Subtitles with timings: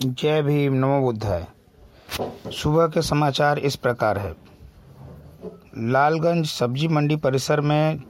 [0.00, 1.46] जय भीम, नमो बुद्धाय।
[2.52, 4.34] सुबह के समाचार इस प्रकार है।
[5.78, 8.02] लालगंज सब्ज़ी मंडी परिसर में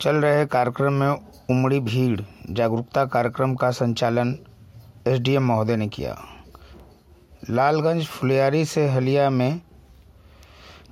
[0.00, 1.08] चल रहे कार्यक्रम में
[1.50, 2.20] उमड़ी भीड़।
[2.50, 4.36] जागरूकता कार्यक्रम का संचालन
[5.06, 6.16] एसडीएम महोदय ने किया।
[7.50, 9.60] लालगंज फुलियारी से हलिया में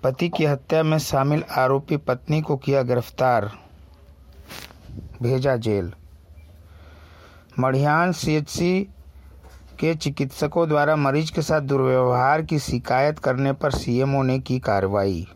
[0.03, 3.51] पति की हत्या में शामिल आरोपी पत्नी को किया गिरफ़्तार,
[5.23, 5.93] भेजा जेल।
[7.61, 8.83] मढ़ियान सीएचसी
[9.81, 15.27] के चिकित्सकों द्वारा मरीज़ के साथ दुर्व्यवहार की शिकायत करने पर सीएमओ ने की कार्रवाई।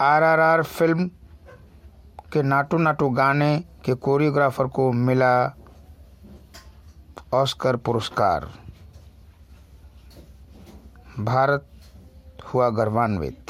[0.00, 1.10] आरआरआर फ़िल्म
[2.32, 5.34] के नाटू नाटू गाने के कोरियोग्राफर को मिला
[7.34, 8.48] ऑस्कर पुरस्कार।
[11.20, 11.66] भारत
[12.54, 13.47] हुआ गर्वान्वित।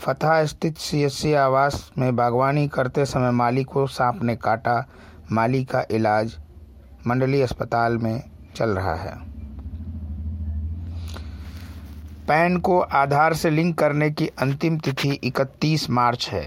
[0.00, 4.84] फतह स्थित सीएससी आवास में बागवानी करते समय माली को सांप ने काटा।
[5.32, 6.36] माली का इलाज
[7.06, 8.22] मंडलीय अस्पताल में
[8.56, 9.14] चल रहा है।
[12.28, 16.44] पैन को आधार से लिंक करने की अंतिम तिथि 31 मार्च है।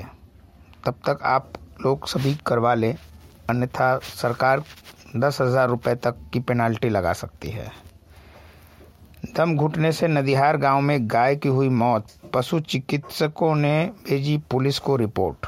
[0.86, 2.95] तब तक आप लोग सभी करवा लें।
[3.50, 4.64] अन्यथा सरकार
[5.16, 7.72] दस हज़ार रुपये तक की पेनाल्टी लगा सकती है।
[9.38, 14.80] दम घुटने से नदिहार गाँव में गाय की हुई मौत, पशु चिकित्सकों ने भेजी पुलिस
[14.80, 15.45] को रिपोर्ट।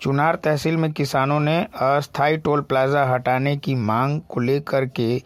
[0.00, 5.22] चुनार तहसील में किसानों ने अस्थायी टोल प्लाजा हटाने की मांग को लेकर के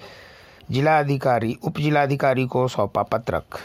[0.70, 3.58] जिला अधिकारी, उप जिलाधिकारी को सौंपा पत्रक।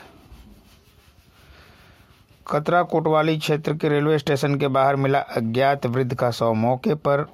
[2.52, 7.26] कतरा कोटवाली क्षेत्र के रेलवे स्टेशन के बाहर मिला अज्ञात वृद्ध का शव मौके पर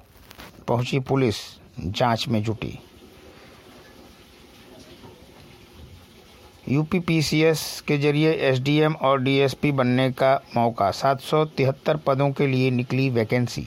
[0.68, 1.36] पहुँची पुलिस,
[1.80, 2.78] जाँच में जुटी।
[6.68, 12.70] यूपीपीसीएस के ज़रिए एसडीएम और डीएसपी बनने का मौका। सात सौ तिहत्तर पदों के लिए
[12.70, 13.66] निकली वैकेंसी।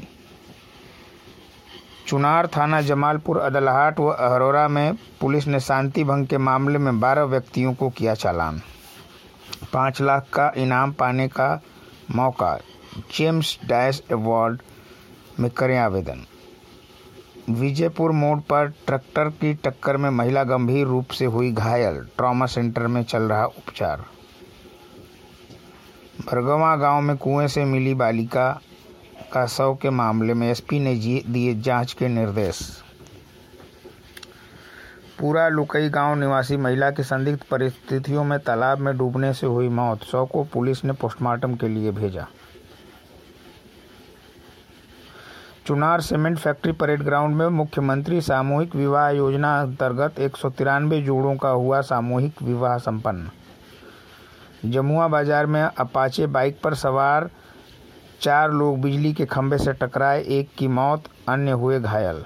[2.08, 7.24] चुनार थाना जमालपुर, अदलहाट व अहरोरा में पुलिस ने शांति भंग के मामले में 12
[7.24, 8.62] व्यक्तियों को किया चालान।
[9.74, 11.62] पाँच लाख का इनाम पाने का
[12.16, 12.58] मौका।
[13.18, 14.62] जेम्स डैश अवार्ड
[15.40, 16.26] में करें आवेदन।
[17.50, 22.88] विजयपुर मोड़ पर ट्रैक्टर की टक्कर में महिला गंभीर रूप से हुई घायल। ट्रॉमा सेंटर
[22.88, 24.04] में चल रहा उपचार।
[26.26, 28.50] भरगवा गाँव में कुएँ से मिली बालिका
[29.34, 30.96] का शव के मामले में एसपी ने
[31.28, 32.60] दिए जाँच के निर्देश।
[35.20, 40.04] पूरा लुकई गाँव निवासी महिला की संदिग्ध परिस्थितियों में तालाब में डूबने से हुई मौत।
[40.04, 42.28] शव को पुलिस ने पोस्टमार्टम के लिए भेजा।
[45.68, 51.36] Chunar cement factory parade ground में मुख्यमंत्री सामूहिक विवाह योजना अंतर्गत एक सौ तिरानबे जोड़ों
[51.36, 57.30] का हुआ सामूहिक विवाह संपन्न। जमुआ बाज़ार में अपाचे बाइक पर सवार
[58.22, 62.24] चार लोग बिजली के खंभे से टकराए, एक की मौत, अन्य हुए घायल।